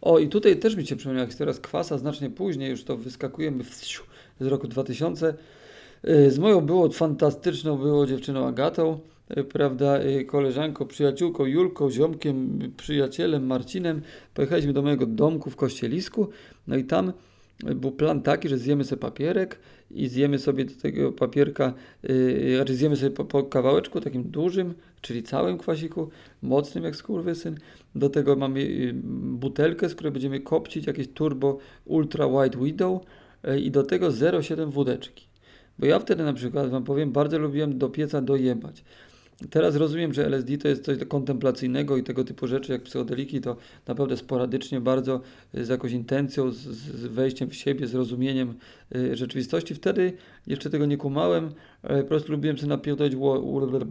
O, 0.01 0.19
i 0.19 0.27
tutaj 0.27 0.59
też 0.59 0.75
mi 0.75 0.87
się 0.87 0.95
przypomniała 0.95 1.27
historia 1.27 1.53
z 1.53 1.59
kwasa, 1.59 1.97
znacznie 1.97 2.29
później, 2.29 2.69
już 2.69 2.83
to 2.83 2.97
wyskakujemy 2.97 3.63
w, 3.63 3.75
z 4.39 4.45
roku 4.47 4.67
2000. 4.67 5.33
Y, 6.09 6.31
z 6.31 6.39
moją 6.39 6.61
było 6.61 6.89
fantastyczną, 6.89 7.77
było 7.77 8.05
dziewczyną 8.05 8.47
Agatą. 8.47 8.99
e, 9.29 9.43
prawda, 9.43 9.97
e, 9.97 10.23
koleżanką, 10.23 10.85
przyjaciółką 10.85 11.45
Julką, 11.45 11.91
ziomkiem, 11.91 12.59
przyjacielem 12.77 13.45
Marcinem. 13.45 14.01
Pojechaliśmy 14.33 14.73
do 14.73 14.81
mojego 14.81 15.05
domku 15.05 15.49
w 15.49 15.55
Kościelisku, 15.55 16.29
no 16.67 16.75
i 16.75 16.83
tam 16.83 17.13
był 17.63 17.91
plan 17.91 18.21
taki, 18.21 18.49
że 18.49 18.57
zjemy 18.57 18.83
sobie 18.83 18.99
papierek 18.99 19.59
i 19.91 20.07
zjemy 20.07 20.39
sobie 20.39 20.65
do 20.65 20.81
tego 20.81 21.11
papierka, 21.11 21.73
yy, 22.03 22.55
znaczy 22.55 22.75
zjemy 22.75 22.95
sobie 22.95 23.11
po, 23.11 23.25
po, 23.25 23.43
kawałeczku 23.43 24.01
takim 24.01 24.23
dużym, 24.23 24.73
czyli 25.01 25.23
całym 25.23 25.57
kwasiku, 25.57 26.09
mocnym 26.41 26.83
jak 26.83 26.95
skurwysyn. 26.95 27.57
Do 27.95 28.09
tego 28.09 28.35
mamy 28.35 28.93
butelkę, 29.13 29.89
z 29.89 29.95
której 29.95 30.11
będziemy 30.11 30.39
kopcić 30.39 30.87
jakieś 30.87 31.07
turbo 31.07 31.57
ultra 31.85 32.27
white 32.27 32.57
widow 32.57 33.01
i 33.59 33.71
do 33.71 33.83
tego 33.83 34.09
0,7 34.09 34.71
wódeczki. 34.71 35.27
Bo 35.79 35.85
ja 35.85 35.99
wtedy 35.99 36.23
na 36.23 36.33
przykład, 36.33 36.69
wam 36.69 36.83
powiem, 36.83 37.11
bardzo 37.11 37.39
lubiłem 37.39 37.77
do 37.77 37.89
pieca 37.89 38.21
dojebać. 38.21 38.83
Teraz 39.49 39.75
rozumiem, 39.75 40.13
że 40.13 40.25
LSD 40.25 40.57
to 40.57 40.67
jest 40.67 40.83
coś 40.83 40.97
kontemplacyjnego 41.07 41.97
i 41.97 42.03
tego 42.03 42.23
typu 42.23 42.47
rzeczy 42.47 42.71
jak 42.71 42.83
psychodeliki 42.83 43.41
to 43.41 43.57
naprawdę 43.87 44.17
sporadycznie, 44.17 44.81
bardzo 44.81 45.21
y, 45.55 45.65
z 45.65 45.69
jakąś 45.69 45.91
intencją, 45.91 46.51
z, 46.51 46.57
z 46.57 47.05
wejściem 47.05 47.49
w 47.49 47.55
siebie, 47.55 47.87
z 47.87 47.95
rozumieniem 47.95 48.53
y, 48.95 49.15
rzeczywistości. 49.15 49.75
Wtedy 49.75 50.13
jeszcze 50.47 50.69
tego 50.69 50.85
nie 50.85 50.97
kumałem, 50.97 51.49
po 51.81 52.03
prostu 52.03 52.31
lubiłem 52.31 52.57
sobie 52.57 52.69
napierdolić 52.69 53.15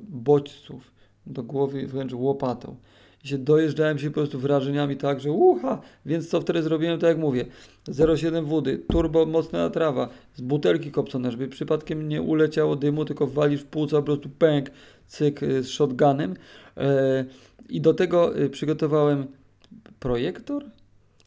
bodźców 0.08 0.92
do 1.26 1.42
głowy 1.42 1.86
wręcz 1.86 2.12
łopatą 2.12 2.76
się 3.24 3.38
dojeżdżałem 3.38 3.98
się 3.98 4.08
po 4.10 4.14
prostu 4.14 4.38
wrażeniami 4.38 4.96
tak, 4.96 5.20
że 5.20 5.32
ucha, 5.32 5.80
więc 6.06 6.28
co 6.28 6.40
wtedy 6.40 6.62
zrobiłem, 6.62 7.00
tak 7.00 7.08
jak 7.08 7.18
mówię, 7.18 7.44
0,7 7.88 8.44
wody, 8.44 8.78
turbo 8.92 9.26
mocna 9.26 9.70
trawa, 9.70 10.08
z 10.34 10.40
butelki 10.40 10.90
kopcone, 10.90 11.30
żeby 11.30 11.48
przypadkiem 11.48 12.08
nie 12.08 12.22
uleciało 12.22 12.76
dymu, 12.76 13.04
tylko 13.04 13.26
walisz 13.26 13.60
w 13.60 13.64
płuca, 13.64 13.96
po 13.96 14.02
prostu 14.02 14.28
pęk, 14.28 14.70
cyk 15.06 15.42
y, 15.42 15.62
z 15.62 15.68
shotgunem. 15.68 16.34
E, 16.76 17.24
i 17.68 17.80
do 17.80 17.94
tego 17.94 18.38
y, 18.38 18.50
przygotowałem 18.50 19.26
projektor 19.98 20.64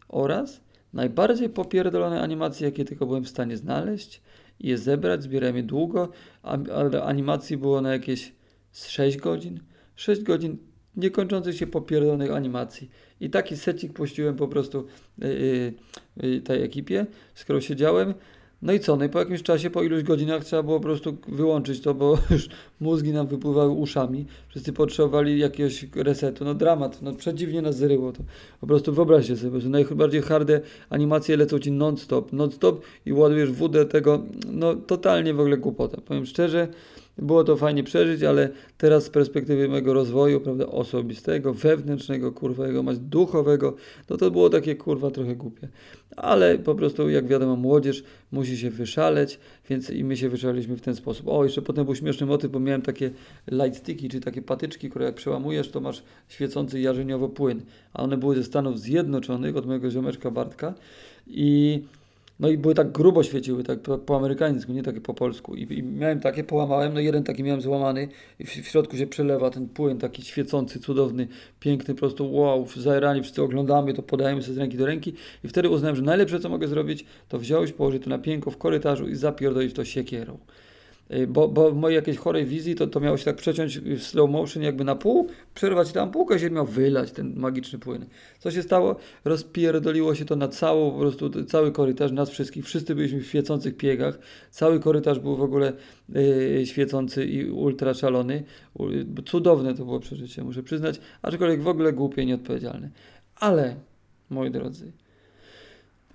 oraz 0.10 0.62
najbardziej 0.94 1.50
popierdolone 1.50 2.22
animacje, 2.22 2.66
jakie 2.66 2.86
tylko 2.86 3.06
byłem 3.06 3.24
w 3.24 3.30
stanie 3.30 3.58
znaleźć. 3.58 4.22
I 4.60 4.68
je 4.68 4.78
zebrać, 4.78 5.24
zbierałem 5.24 5.58
je 5.58 5.64
długo, 5.64 6.10
ale 6.74 7.04
animacji 7.04 7.58
było 7.58 7.82
na 7.82 7.94
jakieś 7.94 8.34
6 8.74 9.18
godzin, 9.18 9.60
6 9.96 10.22
godzin 10.22 10.58
niekończących 10.98 11.58
się 11.58 11.68
popierdolonych 11.68 12.32
animacji. 12.32 12.90
I 13.22 13.30
taki 13.30 13.58
secik 13.58 13.94
puściłem 13.94 14.36
po 14.36 14.48
prostu 14.48 14.86
yy, 15.18 15.74
yy, 16.18 16.42
tej 16.42 16.64
ekipie, 16.64 17.06
którą 17.44 17.60
siedziałem. 17.60 18.14
No 18.62 18.74
i 18.74 18.80
co? 18.80 18.96
No 18.96 19.06
i 19.06 19.10
po 19.10 19.20
jakimś 19.20 19.44
czasie, 19.44 19.70
po 19.70 19.84
iluś 19.84 20.04
godzinach 20.04 20.46
trzeba 20.46 20.64
było 20.64 20.78
po 20.78 20.84
prostu 20.84 21.18
wyłączyć 21.28 21.82
to, 21.82 21.94
bo 21.94 22.18
już 22.32 22.50
mózgi 22.80 23.14
nam 23.14 23.28
wypływały 23.28 23.72
uszami. 23.72 24.26
Wszyscy 24.50 24.74
potrzebowali 24.74 25.40
jakiegoś 25.40 25.86
resetu. 25.96 26.46
No 26.46 26.54
dramat, 26.54 27.02
no 27.02 27.14
przedziwnie 27.14 27.62
nas 27.62 27.78
zryło 27.78 28.12
to. 28.12 28.24
Po 28.62 28.68
prostu 28.68 28.94
wyobraźcie 28.94 29.38
sobie, 29.38 29.62
że 29.62 29.70
najbardziej 29.70 30.22
harde 30.22 30.62
animacje 30.90 31.38
lecą 31.38 31.60
ci 31.60 31.72
non-stop, 31.72 32.34
non-stop 32.34 32.82
i 33.06 33.14
ładujesz 33.14 33.52
wódę 33.52 33.86
tego, 33.86 34.24
no 34.52 34.76
totalnie 34.76 35.34
w 35.34 35.40
ogóle 35.40 35.58
głupota. 35.58 36.02
Powiem 36.02 36.26
szczerze, 36.26 36.68
było 37.20 37.44
to 37.44 37.58
fajnie 37.58 37.84
przeżyć, 37.84 38.24
ale 38.24 38.50
teraz 38.78 39.04
z 39.04 39.10
perspektywy 39.10 39.70
mojego 39.70 39.94
rozwoju, 39.94 40.40
prawda, 40.40 40.66
osobistego, 40.66 41.54
wewnętrznego, 41.54 42.32
kurwa, 42.32 42.68
jego 42.68 42.84
mać 42.84 43.00
duchowego, 43.00 43.76
no 44.10 44.18
to 44.18 44.32
było 44.32 44.50
takie, 44.50 44.76
kurwa, 44.76 45.12
trochę 45.12 45.36
głupie. 45.36 45.68
Ale 46.16 46.60
po 46.60 46.76
prostu, 46.76 47.10
jak 47.10 47.28
wiadomo, 47.28 47.56
młodzież 47.56 48.04
musi 48.32 48.58
się 48.58 48.70
wyszaleć, 48.70 49.40
więc 49.70 49.90
i 49.90 50.04
my 50.04 50.18
się 50.18 50.30
wyszaleliśmy 50.30 50.76
w 50.78 50.82
ten 50.82 50.96
sposób. 50.96 51.28
O, 51.28 51.44
jeszcze 51.44 51.62
potem 51.62 51.86
był 51.86 51.96
śmieszny 51.96 52.26
motyw, 52.26 52.52
bo 52.52 52.60
miałem 52.60 52.82
takie 52.82 53.12
light 53.52 53.78
sticky, 53.78 54.10
czyli 54.10 54.24
takie 54.24 54.42
patyczki, 54.42 54.90
które 54.90 55.06
jak 55.06 55.16
przełamujesz, 55.16 55.70
to 55.70 55.80
masz 55.82 56.04
świecący 56.28 56.80
jarzeniowo 56.80 57.30
płyn. 57.30 57.62
A 57.94 58.04
one 58.04 58.18
były 58.18 58.36
ze 58.36 58.44
Stanów 58.44 58.80
Zjednoczonych, 58.80 59.58
od 59.58 59.66
mojego 59.66 59.92
ziomeczka 59.92 60.32
Bartka 60.32 60.74
i 61.28 61.84
no 62.40 62.50
i 62.50 62.58
były 62.58 62.76
tak 62.76 62.92
grubo 62.92 63.24
świeciły, 63.24 63.64
tak 63.64 63.80
po, 63.80 63.98
po 63.98 64.16
amerykańsku, 64.16 64.72
nie 64.72 64.84
takie 64.84 65.02
po 65.02 65.14
polsku. 65.14 65.56
I, 65.56 65.74
I, 65.74 65.84
miałem 65.84 66.20
takie, 66.20 66.44
połamałem, 66.44 66.94
no 66.94 67.00
jeden 67.00 67.24
taki 67.24 67.44
miałem 67.44 67.62
złamany 67.62 68.08
i 68.40 68.46
w, 68.46 68.50
w, 68.50 68.68
środku 68.68 68.98
się 68.98 69.08
przelewa 69.08 69.50
ten 69.50 69.70
płyn 69.70 69.98
taki 69.98 70.22
świecący, 70.22 70.80
cudowny, 70.80 71.28
piękny, 71.60 71.94
po 71.94 72.00
prostu 72.00 72.34
wow, 72.34 72.68
zajerani, 72.76 73.22
wszyscy 73.22 73.44
oglądamy 73.44 73.94
to, 73.94 74.04
podajemy 74.04 74.42
sobie 74.42 74.54
z 74.54 74.58
ręki 74.58 74.78
do 74.78 74.86
ręki 74.86 75.14
i 75.44 75.48
wtedy 75.48 75.70
uznałem, 75.70 75.96
że 75.96 76.02
najlepsze 76.02 76.40
co 76.40 76.50
mogę 76.50 76.68
zrobić, 76.68 77.06
to 77.30 77.40
wziąć, 77.40 77.72
położyć 77.72 78.04
to 78.04 78.10
na 78.10 78.18
piękno 78.18 78.52
w 78.52 78.58
korytarzu 78.58 79.08
i 79.08 79.16
zapierdolić 79.16 79.74
to 79.74 79.86
siekierą. 79.86 80.38
Y, 81.12 81.28
bo, 81.28 81.48
bo 81.48 81.72
w 81.72 81.76
mojej 81.76 81.96
jakiejś 81.96 82.18
chorej 82.18 82.46
wizji 82.46 82.76
to, 82.76 82.88
to 82.88 83.00
miało 83.00 83.18
się 83.18 83.26
tak 83.26 83.36
przeciąć 83.36 83.80
w 83.80 84.04
slow 84.04 84.30
motion 84.30 84.64
jakby 84.64 84.84
na 84.84 84.96
pół, 84.96 85.28
przerwać 85.54 85.92
tam 85.92 86.12
półkę 86.12 86.40
się 86.40 86.50
miał 86.50 86.66
wylać 86.66 87.12
ten 87.12 87.34
magiczny 87.36 87.80
płyn. 87.80 88.06
Co 88.40 88.52
się 88.52 88.64
stało? 88.64 88.96
Rozpierdoliło 89.26 90.16
się 90.16 90.26
to 90.26 90.36
na 90.36 90.48
całą, 90.48 90.92
po 90.92 91.00
prostu 91.00 91.44
cały 91.44 91.72
korytarz, 91.72 92.12
nas 92.12 92.30
wszystkich, 92.30 92.66
wszyscy 92.66 92.96
byliśmy 92.96 93.20
w 93.20 93.28
świecących 93.28 93.78
piegach, 93.78 94.20
cały 94.52 94.80
korytarz 94.80 95.20
był 95.20 95.36
w 95.36 95.42
ogóle 95.42 95.74
yy, 96.10 96.66
świecący 96.66 97.26
i 97.26 97.50
ultra 97.50 97.94
szalony. 97.94 98.44
Cudowne 99.26 99.74
to 99.74 99.86
było 99.86 100.00
przeżycie, 100.00 100.44
muszę 100.44 100.64
przyznać, 100.64 101.00
aczkolwiek 101.22 101.62
w 101.62 101.68
ogóle 101.68 101.94
głupie 101.94 102.26
nieodpowiedzialne. 102.26 102.90
Ale, 103.36 103.76
moi 104.30 104.52
drodzy, 104.52 104.92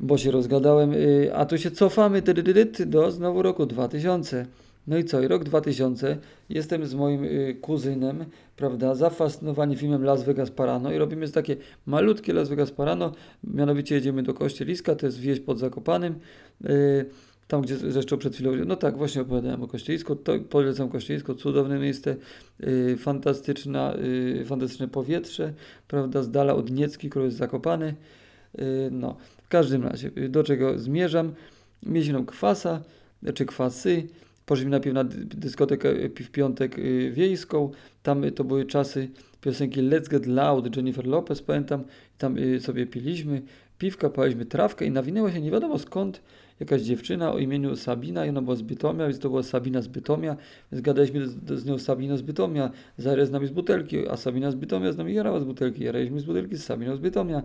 bo 0.01 0.19
się 0.19 0.31
rozgadałem, 0.31 0.93
yy, 0.93 1.37
a 1.37 1.47
tu 1.47 1.59
się 1.59 1.71
cofamy 1.71 2.23
do 2.87 3.11
znowu 3.11 3.43
roku 3.43 3.67
2000. 3.67 4.47
No 4.87 4.99
i 4.99 5.05
co? 5.05 5.23
I 5.23 5.29
rok 5.29 5.45
2000 5.45 6.19
jestem 6.49 6.87
z 6.87 6.95
moim 6.95 7.25
y, 7.25 7.57
kuzynem, 7.61 8.25
prawda, 8.57 8.95
zafascynowani 8.95 9.77
filmem 9.77 10.05
Las 10.05 10.25
Vegas 10.25 10.51
Parano 10.51 10.93
i 10.93 10.99
robimy 10.99 11.29
takie 11.29 11.57
malutkie 11.87 12.33
Las 12.33 12.49
Vegas 12.49 12.71
Parano, 12.71 13.13
mianowicie 13.45 13.95
jedziemy 13.95 14.23
do 14.23 14.35
Kościeliska, 14.35 14.95
to 14.95 15.07
jest 15.07 15.19
wieś 15.19 15.41
pod 15.41 15.59
Zakopanym, 15.59 16.15
y, 16.65 17.05
tam 17.49 17.63
gdzie 17.63 17.77
zresztą 17.77 18.19
przed 18.19 18.35
chwilą, 18.35 18.53
no 18.67 18.77
tak, 18.77 18.97
właśnie 18.97 19.23
opowiadałem 19.23 19.63
o 19.63 19.69
Kościelisku, 19.69 20.17
to 20.17 20.33
polecam 20.39 20.89
Kościelisko, 20.89 21.35
cudowne 21.35 21.79
miejsce, 21.79 22.17
y, 22.61 22.97
fantastyczna, 22.97 23.95
y, 23.97 24.45
fantastyczne 24.47 24.89
powietrze, 24.89 25.53
prawda, 25.89 26.23
z 26.23 26.31
dala 26.31 26.55
od 26.55 26.71
Niecki, 26.71 27.11
który 27.11 27.25
jest 27.25 27.37
zakopany, 27.37 27.95
y, 28.59 28.89
no, 28.91 29.17
w 29.43 29.49
każdym 29.49 29.83
razie, 29.83 30.11
do 30.29 30.45
czego 30.45 30.79
zmierzam, 30.79 31.33
mieliśmy 31.83 32.27
kwasa, 32.27 32.83
czy 33.35 33.47
kwasy, 33.47 34.07
Poszliśmy 34.47 34.71
najpierw 34.71 34.95
na 34.95 35.05
dyskotekę 35.05 36.09
w 36.09 36.31
piątek 36.31 36.79
y, 36.79 37.11
wiejską. 37.15 37.71
Tam 38.03 38.25
y, 38.25 38.33
to 38.33 38.45
były 38.45 38.65
czasy 38.65 39.09
piosenki 39.41 39.81
Let's 39.81 40.09
Get 40.09 40.27
Loud, 40.27 40.77
Jennifer 40.77 41.07
Lopez, 41.07 41.43
pamiętam. 41.43 41.85
Tam 42.19 42.37
sobie 42.61 42.87
piliśmy 42.87 43.43
piwka, 43.79 44.11
paliśmy 44.11 44.47
trawkę 44.47 44.85
i 44.85 44.91
nawinęła 44.91 45.33
się 45.33 45.41
nie 45.41 45.51
wiadomo 45.51 45.79
skąd 45.79 46.23
jakaś 46.61 46.83
dziewczyna 46.83 47.33
o 47.33 47.39
imieniu 47.39 47.77
Sabina 47.77 48.27
i 48.27 48.29
ona 48.29 48.43
była 48.43 48.57
z 48.57 48.63
Bytomia, 48.63 49.07
więc 49.07 49.19
to 49.19 49.29
była 49.29 49.43
Sabina 49.43 49.83
z 49.83 49.89
Bytomia, 49.89 50.37
więc 50.73 50.83
gadaliśmy 50.85 51.29
z, 51.29 51.53
z 51.61 51.67
nią 51.67 51.79
Sabina 51.79 52.17
z 52.17 52.23
Bytomia, 52.23 52.71
zarę 52.99 53.27
z 53.27 53.31
nami 53.31 53.47
z 53.47 53.51
butelki, 53.51 54.09
a 54.09 54.17
Sabina 54.17 54.51
z 54.51 54.55
Bytomia 54.55 54.93
z 54.93 54.97
nami 54.97 55.15
jarała 55.15 55.41
z 55.41 55.45
butelki, 55.45 55.85
jaraliśmy 55.85 56.21
z 56.21 56.25
butelki 56.25 56.57
z 56.57 56.65
Sabiną 56.65 56.97
z 56.97 56.99
Bytomia. 56.99 57.43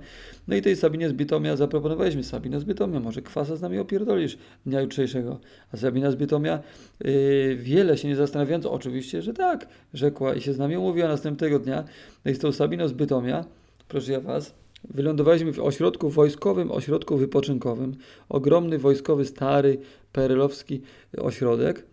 No 0.47 0.55
i 0.55 0.61
tej 0.61 0.75
Sabinie 0.75 1.09
z 1.09 1.13
Bytomia 1.13 1.55
zaproponowaliśmy, 1.55 2.23
Sabina 2.23 2.59
z 2.59 2.63
Bytomia, 2.63 2.99
może 2.99 3.21
kwasa 3.21 3.55
z 3.55 3.61
nami 3.61 3.79
opierdolisz 3.79 4.37
dnia 4.65 4.81
jutrzejszego. 4.81 5.39
A 5.73 5.77
Sabina 5.77 6.11
z 6.11 6.15
Bytomia 6.15 6.59
yy, 7.03 7.55
wiele 7.55 7.97
się 7.97 8.07
nie 8.07 8.15
zastanawiając, 8.15 8.65
oczywiście, 8.65 9.21
że 9.21 9.33
tak, 9.33 9.67
rzekła 9.93 10.35
i 10.35 10.41
się 10.41 10.53
z 10.53 10.57
nami 10.57 10.77
umówiła 10.77 11.07
następnego 11.07 11.59
dnia. 11.59 11.83
No 12.25 12.31
i 12.31 12.35
z 12.35 12.39
tą 12.39 12.51
Sabiną 12.51 12.87
z 12.87 12.93
Bytomia, 12.93 13.45
proszę 13.87 14.11
ja 14.11 14.19
was, 14.19 14.55
Wylądowaliśmy 14.83 15.53
w 15.53 15.59
ośrodku 15.59 16.09
wojskowym, 16.09 16.71
ośrodku 16.71 17.17
wypoczynkowym. 17.17 17.95
Ogromny 18.29 18.77
wojskowy, 18.77 19.25
stary, 19.25 19.77
perelowski 20.11 20.81
ośrodek. 21.17 21.85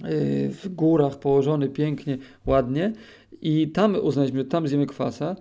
Yy, 0.00 0.08
w 0.48 0.68
górach 0.68 1.18
położony 1.18 1.68
pięknie, 1.68 2.18
ładnie. 2.46 2.92
I 3.42 3.68
tam 3.68 3.96
uznaliśmy, 4.02 4.38
że 4.38 4.44
tam 4.44 4.68
zjemy 4.68 4.86
kwasa. 4.86 5.36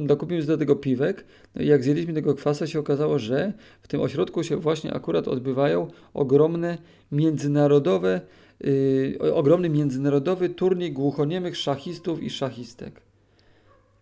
Dokupiliśmy 0.00 0.46
do 0.46 0.58
tego 0.58 0.76
piwek. 0.76 1.24
No 1.54 1.62
jak 1.62 1.84
zjedliśmy 1.84 2.12
tego 2.12 2.34
kwasa, 2.34 2.66
się 2.66 2.78
okazało, 2.78 3.18
że 3.18 3.52
w 3.82 3.88
tym 3.88 4.00
ośrodku 4.00 4.42
się 4.42 4.56
właśnie 4.56 4.92
akurat 4.94 5.28
odbywają 5.28 5.88
ogromne 6.14 6.78
międzynarodowe, 7.12 8.20
yy, 8.60 9.34
ogromny 9.34 9.68
międzynarodowy 9.68 10.48
turniej 10.48 10.92
głuchoniemych 10.92 11.56
szachistów 11.56 12.22
i 12.22 12.30
szachistek 12.30 13.11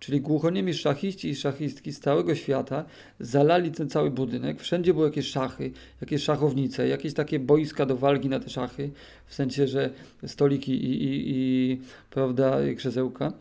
czyli 0.01 0.21
głuchoniemi 0.21 0.75
szachiści 0.75 1.29
i 1.29 1.35
szachistki 1.35 1.93
z 1.93 2.01
całego 2.01 2.35
świata 2.35 2.85
zalali 3.21 3.71
ten 3.71 3.89
cały 3.91 4.11
budynek. 4.11 4.61
Wszędzie 4.61 4.95
były 4.95 5.07
jakieś 5.07 5.27
szachy, 5.27 5.71
jakieś 6.01 6.23
szachownice, 6.23 6.89
jakieś 6.89 7.15
takie 7.15 7.39
boiska 7.39 7.87
do 7.87 7.97
walki 7.97 8.29
na 8.29 8.41
te 8.41 8.51
szachy, 8.51 8.91
w 9.27 9.35
sensie, 9.35 9.67
że 9.67 9.91
stoliki 10.27 10.73
i, 10.73 11.05
i, 11.05 11.23
i 11.31 11.81
prawda, 12.11 12.59
krzesełka. 12.77 13.33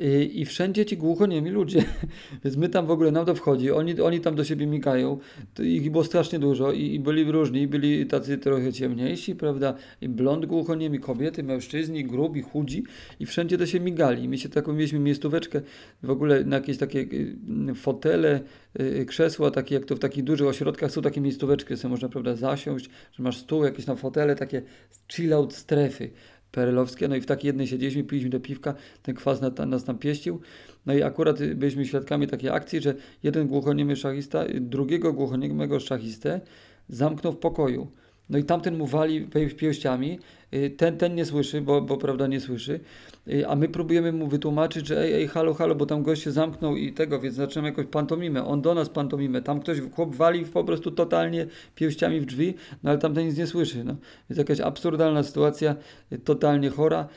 Y, 0.00 0.24
I 0.24 0.44
wszędzie 0.44 0.86
ci 0.86 0.96
głuchoniemi 0.96 1.50
ludzie. 1.50 1.84
Więc 2.44 2.56
my 2.56 2.68
tam 2.68 2.86
w 2.86 2.90
ogóle, 2.90 3.10
nam 3.10 3.26
to 3.26 3.34
wchodzi, 3.34 3.70
oni, 3.70 4.00
oni 4.00 4.20
tam 4.20 4.34
do 4.34 4.44
siebie 4.44 4.66
migają. 4.66 5.18
To 5.54 5.62
ich 5.62 5.90
było 5.90 6.04
strasznie 6.04 6.38
dużo 6.38 6.72
i, 6.72 6.94
i 6.94 7.00
byli 7.00 7.32
różni, 7.32 7.66
byli 7.68 8.06
tacy 8.06 8.38
trochę 8.38 8.72
ciemniejsi, 8.72 9.34
prawda? 9.34 9.74
I 10.00 10.08
blond 10.08 10.46
głuchoniemi, 10.46 11.00
kobiety, 11.00 11.42
mężczyźni, 11.42 12.04
grubi, 12.04 12.42
chudzi 12.42 12.84
i 13.20 13.26
wszędzie 13.26 13.58
do 13.58 13.66
siebie 13.66 13.84
migali. 13.84 14.28
My 14.28 14.38
się 14.38 14.48
taką 14.48 14.72
mieliśmy 14.72 14.98
miejscóweczkę 14.98 15.60
w 16.02 16.10
ogóle 16.10 16.44
na 16.44 16.56
jakieś 16.56 16.78
takie 16.78 16.98
y, 17.00 17.74
fotele, 17.74 18.40
y, 18.80 19.06
krzesła, 19.06 19.50
takie 19.50 19.74
jak 19.74 19.84
to 19.84 19.96
w 19.96 19.98
takich 19.98 20.24
dużych 20.24 20.46
ośrodkach 20.46 20.90
są 20.90 21.02
takie 21.02 21.20
miejscóweczki, 21.20 21.76
sobie 21.76 21.90
można, 21.90 22.08
prawda, 22.08 22.36
zasiąść, 22.36 22.90
że 23.12 23.22
masz 23.22 23.36
stół, 23.36 23.64
jakieś 23.64 23.84
tam 23.84 23.96
fotele, 23.96 24.36
takie 24.36 24.62
chill 25.08 25.32
out 25.32 25.54
strefy 25.54 26.10
perelowskie. 26.52 27.08
No 27.08 27.16
i 27.16 27.20
w 27.20 27.26
takiej 27.26 27.46
jednej 27.46 27.66
siedzieliśmy, 27.66 28.04
piliśmy 28.04 28.30
do 28.30 28.40
piwka, 28.40 28.74
ten 29.02 29.14
kwas 29.14 29.40
nas, 29.40 29.52
nas 29.66 29.84
tam 29.84 29.98
pieścił. 29.98 30.40
No 30.86 30.94
i 30.94 31.02
akurat 31.02 31.38
byliśmy 31.54 31.86
świadkami 31.86 32.26
takiej 32.26 32.50
akcji, 32.50 32.80
że 32.80 32.94
jeden 33.22 33.48
głuchoniemy 33.48 33.96
szachista 33.96 34.44
drugiego 34.60 35.12
głuchoniemego 35.12 35.80
szachistę 35.80 36.40
zamknął 36.88 37.32
w 37.32 37.38
pokoju. 37.38 37.86
No 38.32 38.38
i 38.38 38.44
tamten 38.44 38.78
mu 38.78 38.86
wali 38.86 39.28
pięściami, 39.56 40.18
y, 40.54 40.70
ten, 40.70 40.98
ten 40.98 41.14
nie 41.14 41.24
słyszy, 41.24 41.60
bo, 41.60 41.80
bo 41.80 41.96
prawda 41.96 42.26
nie 42.26 42.40
słyszy, 42.40 42.80
y, 43.28 43.48
a 43.48 43.56
my 43.56 43.68
próbujemy 43.68 44.12
mu 44.12 44.26
wytłumaczyć, 44.26 44.86
że 44.86 45.00
ej, 45.00 45.12
ej, 45.14 45.28
halo, 45.28 45.54
halo, 45.54 45.74
bo 45.74 45.86
tam 45.86 46.02
gość 46.02 46.22
się 46.22 46.30
zamknął 46.30 46.76
i 46.76 46.92
tego, 46.92 47.20
więc 47.20 47.34
zaczynamy 47.34 47.68
jakoś 47.68 47.86
pantomimę, 47.86 48.44
on 48.44 48.62
do 48.62 48.74
nas 48.74 48.88
pantomimę, 48.88 49.42
tam 49.42 49.60
ktoś, 49.60 49.78
chłop 49.94 50.14
wali 50.14 50.44
po 50.44 50.64
prostu 50.64 50.90
totalnie 50.90 51.46
pięściami 51.74 52.20
w 52.20 52.26
drzwi, 52.26 52.54
no 52.82 52.90
ale 52.90 52.98
tamten 52.98 53.26
nic 53.26 53.36
nie 53.36 53.46
słyszy, 53.46 53.84
no. 53.84 53.96
Jest 54.28 54.38
jakaś 54.38 54.60
absurdalna 54.60 55.22
sytuacja, 55.22 55.76
y, 56.12 56.18
totalnie 56.18 56.70
chora, 56.70 57.08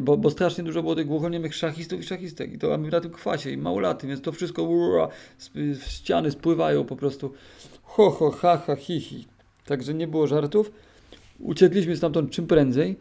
bo, 0.00 0.16
bo 0.16 0.30
strasznie 0.30 0.64
dużo 0.64 0.82
było 0.82 0.94
tych 0.94 1.06
głuchoniemych 1.06 1.54
szachistów 1.54 2.00
i 2.00 2.02
szachistek. 2.02 2.52
I 2.52 2.58
to 2.58 2.68
mamy 2.68 2.90
na 2.90 3.00
tym 3.00 3.10
kwasie 3.10 3.50
i 3.50 3.56
małolaty, 3.56 4.06
więc 4.06 4.20
to 4.20 4.32
wszystko 4.32 4.62
ura, 4.62 5.08
w 5.54 5.82
ściany 5.86 6.30
spływają 6.30 6.84
po 6.84 6.96
prostu. 6.96 7.32
Ho, 7.82 8.10
ho, 8.10 8.30
ha, 8.30 8.62
ha, 8.66 8.76
hi, 8.76 9.00
hi. 9.00 9.39
Także 9.70 9.94
nie 9.94 10.08
było 10.08 10.26
żartów. 10.26 10.72
Uciekliśmy 11.38 11.96
stamtąd 11.96 12.30
czym 12.30 12.46
prędzej. 12.46 12.96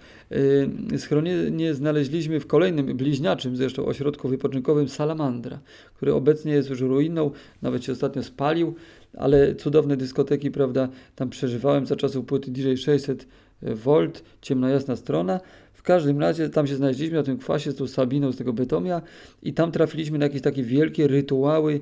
Schronienie 0.97 1.73
znaleźliśmy 1.73 2.39
w 2.39 2.47
kolejnym, 2.47 2.97
bliźniaczym 2.97 3.55
zresztą 3.55 3.85
ośrodku 3.85 4.29
wypoczynkowym 4.29 4.89
Salamandra, 4.89 5.59
który 5.95 6.13
obecnie 6.13 6.51
jest 6.51 6.69
już 6.69 6.81
ruiną, 6.81 7.31
nawet 7.61 7.83
się 7.83 7.91
ostatnio 7.91 8.23
spalił, 8.23 8.75
ale 9.17 9.55
cudowne 9.55 9.97
dyskoteki, 9.97 10.51
prawda, 10.51 10.89
tam 11.15 11.29
przeżywałem 11.29 11.85
za 11.85 11.95
czasów 11.95 12.25
płyty 12.25 12.51
DJ 12.51 12.75
600 12.75 13.27
V, 13.61 14.09
ciemna 14.41 14.69
jasna 14.69 14.95
strona. 14.95 15.39
W 15.73 15.83
każdym 15.83 16.19
razie 16.19 16.49
tam 16.49 16.67
się 16.67 16.75
znaleźliśmy 16.75 17.17
na 17.17 17.23
tym 17.23 17.38
kwasie 17.38 17.71
z 17.71 17.75
tą 17.75 17.88
Sabiną 17.88 18.31
z 18.31 18.38
tego 18.38 18.53
Bytomia 18.53 19.01
i 19.43 19.53
tam 19.53 19.71
trafiliśmy 19.71 20.17
na 20.17 20.25
jakieś 20.25 20.41
takie 20.41 20.63
wielkie 20.63 21.07
rytuały 21.07 21.81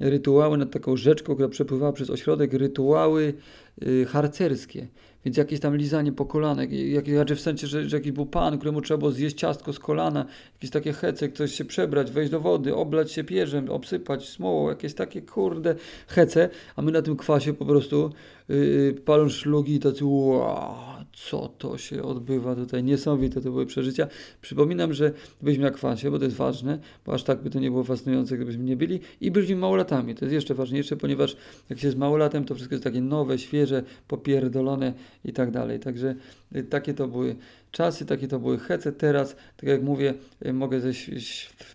rytuały 0.00 0.58
nad 0.58 0.70
taką 0.70 0.96
rzeczką, 0.96 1.34
która 1.34 1.48
przepływała 1.48 1.92
przez 1.92 2.10
ośrodek, 2.10 2.52
rytuały 2.52 3.34
e, 3.82 4.04
harcerskie. 4.04 4.86
Więc 5.24 5.36
jakieś 5.36 5.60
tam 5.60 5.76
lizanie 5.76 6.12
po 6.12 6.24
kolanek, 6.24 6.72
jakieś, 6.72 7.14
znaczy 7.14 7.36
w 7.36 7.40
sensie, 7.40 7.66
że, 7.66 7.88
że 7.88 7.96
jakiś 7.96 8.12
był 8.12 8.26
pan, 8.26 8.58
któremu 8.58 8.80
trzeba 8.80 8.98
było 8.98 9.10
zjeść 9.10 9.36
ciastko 9.36 9.72
z 9.72 9.78
kolana, 9.78 10.26
jakieś 10.54 10.70
takie 10.70 10.92
hece, 10.92 11.28
ktoś 11.28 11.54
się 11.54 11.64
przebrać, 11.64 12.10
wejść 12.10 12.30
do 12.30 12.40
wody, 12.40 12.74
oblać 12.74 13.12
się 13.12 13.24
pierzem, 13.24 13.70
obsypać 13.70 14.28
smołą, 14.28 14.68
jakieś 14.68 14.94
takie 14.94 15.22
kurde 15.22 15.74
hece, 16.06 16.48
a 16.76 16.82
my 16.82 16.92
na 16.92 17.02
tym 17.02 17.16
kwasie 17.16 17.54
po 17.54 17.64
prostu 17.64 18.12
yy, 18.48 18.94
palą 19.04 19.28
szlugi 19.28 19.74
i 19.74 19.78
tacy 19.78 20.04
wow, 20.04 20.74
co 21.12 21.48
to 21.58 21.78
się 21.78 22.02
odbywa 22.02 22.54
tutaj, 22.54 22.84
niesamowite 22.84 23.40
to 23.40 23.50
były 23.50 23.66
przeżycia. 23.66 24.06
Przypominam, 24.40 24.94
że 24.94 25.12
byliśmy 25.42 25.64
na 25.64 25.70
kwasie, 25.70 26.10
bo 26.10 26.18
to 26.18 26.24
jest 26.24 26.36
ważne, 26.36 26.78
bo 27.06 27.14
aż 27.14 27.22
tak 27.22 27.42
by 27.42 27.50
to 27.50 27.60
nie 27.60 27.70
było 27.70 27.84
fascynujące, 27.84 28.36
gdybyśmy 28.36 28.64
nie 28.64 28.76
byli 28.76 29.00
i 29.20 29.30
byliśmy 29.30 29.56
małolatami, 29.56 30.14
to 30.14 30.24
jest 30.24 30.34
jeszcze 30.34 30.54
ważniejsze, 30.54 30.96
ponieważ 30.96 31.36
jak 31.70 31.78
się 31.78 31.86
jest 31.86 31.98
małolatem, 31.98 32.44
to 32.44 32.54
wszystko 32.54 32.74
jest 32.74 32.84
takie 32.84 33.00
nowe, 33.00 33.38
świeże, 33.38 33.82
popierdolone 34.08 34.92
i 35.24 35.32
tak 35.32 35.50
dalej. 35.50 35.80
Także 35.80 36.14
y, 36.56 36.62
takie 36.62 36.94
to 36.94 37.08
były 37.08 37.36
czasy, 37.72 38.06
takie 38.06 38.28
to 38.28 38.38
były 38.38 38.58
hece. 38.58 38.92
Teraz, 38.92 39.36
tak 39.56 39.68
jak 39.68 39.82
mówię, 39.82 40.14
y, 40.46 40.52
mogę 40.52 40.80
ze 40.80 40.90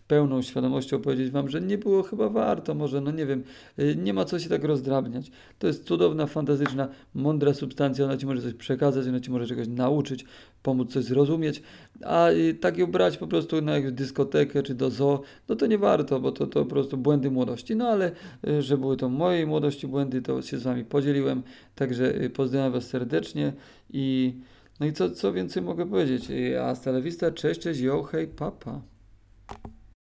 pełną 0.07 0.41
świadomością 0.41 1.01
powiedzieć 1.01 1.31
Wam, 1.31 1.49
że 1.49 1.61
nie 1.61 1.77
było 1.77 2.03
chyba 2.03 2.29
warto, 2.29 2.75
może, 2.75 3.01
no 3.01 3.11
nie 3.11 3.25
wiem, 3.25 3.43
y, 3.79 3.95
nie 3.95 4.13
ma 4.13 4.25
co 4.25 4.39
się 4.39 4.49
tak 4.49 4.63
rozdrabniać. 4.63 5.31
To 5.59 5.67
jest 5.67 5.85
cudowna, 5.85 6.27
fantastyczna, 6.27 6.87
mądra 7.13 7.53
substancja, 7.53 8.05
ona 8.05 8.17
Ci 8.17 8.25
może 8.25 8.41
coś 8.41 8.53
przekazać, 8.53 9.07
ona 9.07 9.19
Ci 9.19 9.31
może 9.31 9.47
czegoś 9.47 9.67
nauczyć, 9.67 10.25
pomóc 10.63 10.93
coś 10.93 11.03
zrozumieć, 11.03 11.61
a 12.03 12.27
tak 12.61 12.77
ją 12.77 12.87
brać 12.87 13.17
po 13.17 13.27
prostu 13.27 13.61
na 13.61 13.73
dyskotekę 13.91 14.63
czy 14.63 14.75
do 14.75 14.89
zoo, 14.89 15.21
no 15.49 15.55
to 15.55 15.65
nie 15.65 15.77
warto, 15.77 16.19
bo 16.19 16.31
to, 16.31 16.47
to 16.47 16.63
po 16.63 16.69
prostu 16.69 16.97
błędy 16.97 17.31
młodości. 17.31 17.75
No 17.75 17.87
ale, 17.87 18.11
że 18.59 18.77
były 18.77 18.97
to 18.97 19.09
mojej 19.09 19.47
młodości 19.47 19.87
błędy, 19.87 20.21
to 20.21 20.41
się 20.41 20.57
z 20.57 20.63
Wami 20.63 20.85
podzieliłem, 20.85 21.43
także 21.75 22.13
pozdrawiam 22.33 22.71
Was 22.71 22.87
serdecznie 22.87 23.53
i 23.93 24.33
no 24.79 24.85
i 24.85 24.93
co, 24.93 25.09
co 25.09 25.33
więcej 25.33 25.63
mogę 25.63 25.89
powiedzieć? 25.89 26.27
Hasta 26.59 26.91
la 26.91 27.01
vista, 27.01 27.31
cześć, 27.31 27.61
cześć, 27.61 27.79
yo, 27.79 28.03
hej, 28.03 28.27
papa. 28.27 28.81